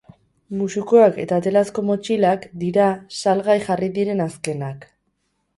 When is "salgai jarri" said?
3.21-3.91